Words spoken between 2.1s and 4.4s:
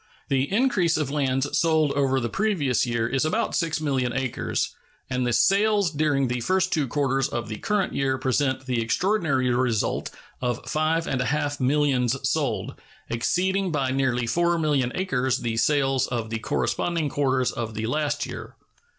the previous year is about 6,000,000